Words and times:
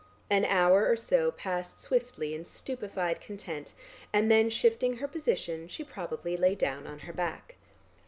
An 0.31 0.45
hour 0.45 0.87
or 0.87 0.95
so 0.95 1.29
passed 1.29 1.79
swiftly 1.79 2.33
in 2.33 2.43
stupefied 2.43 3.21
content, 3.21 3.73
and 4.11 4.31
then 4.31 4.49
shifting 4.49 4.95
her 4.95 5.07
position 5.07 5.67
she 5.67 5.83
probably 5.83 6.35
lay 6.35 6.55
down 6.55 6.87
on 6.87 7.01
her 7.01 7.13
back. 7.13 7.53